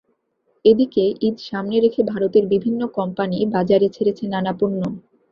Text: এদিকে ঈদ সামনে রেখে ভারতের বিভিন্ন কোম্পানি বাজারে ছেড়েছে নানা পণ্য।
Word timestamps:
এদিকে 0.65 1.03
ঈদ 1.21 1.35
সামনে 1.49 1.77
রেখে 1.79 2.01
ভারতের 2.11 2.45
বিভিন্ন 2.53 2.81
কোম্পানি 2.97 3.37
বাজারে 3.55 3.87
ছেড়েছে 3.95 4.23
নানা 4.27 4.53
পণ্য। 4.59 4.81